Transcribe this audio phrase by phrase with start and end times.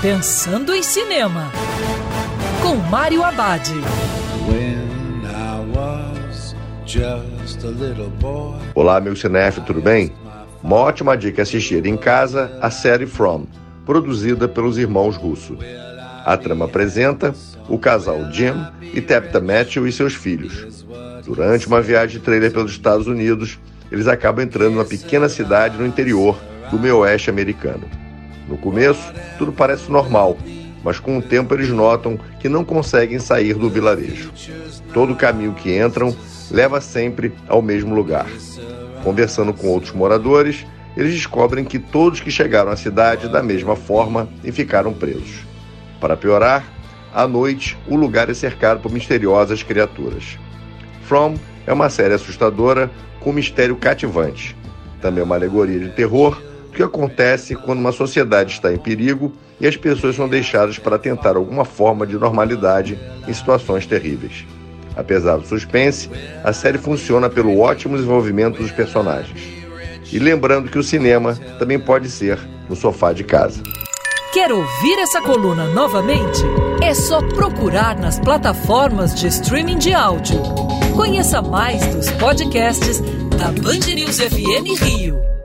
[0.00, 1.50] Pensando em Cinema,
[2.62, 3.68] com Mário Abad.
[8.76, 10.12] Olá, meu cinef, tudo bem?
[10.62, 13.44] Uma ótima dica é assistir em casa a série From,
[13.84, 15.58] produzida pelos irmãos Russo.
[16.24, 17.34] A trama apresenta
[17.68, 20.86] o casal Jim e Tabitha Matthew e seus filhos.
[21.24, 23.58] Durante uma viagem de trailer pelos Estados Unidos,
[23.90, 26.38] eles acabam entrando numa pequena cidade no interior
[26.70, 28.07] do meio oeste americano.
[28.48, 30.38] No começo, tudo parece normal,
[30.82, 34.32] mas com o tempo eles notam que não conseguem sair do vilarejo.
[34.94, 36.16] Todo caminho que entram
[36.50, 38.26] leva sempre ao mesmo lugar.
[39.04, 44.28] Conversando com outros moradores, eles descobrem que todos que chegaram à cidade da mesma forma
[44.42, 45.46] e ficaram presos.
[46.00, 46.64] Para piorar,
[47.14, 50.38] à noite o lugar é cercado por misteriosas criaturas.
[51.02, 51.34] From
[51.66, 52.90] é uma série assustadora
[53.20, 54.56] com mistério cativante.
[55.00, 56.47] Também é uma alegoria de terror
[56.78, 61.34] que acontece quando uma sociedade está em perigo e as pessoas são deixadas para tentar
[61.34, 64.46] alguma forma de normalidade em situações terríveis.
[64.94, 66.08] Apesar do suspense,
[66.44, 69.42] a série funciona pelo ótimo desenvolvimento dos personagens.
[70.12, 73.60] E lembrando que o cinema também pode ser no sofá de casa.
[74.32, 76.44] Quer ouvir essa coluna novamente?
[76.80, 80.40] É só procurar nas plataformas de streaming de áudio.
[80.94, 83.00] Conheça mais dos podcasts
[83.36, 85.37] da Band News FM Rio.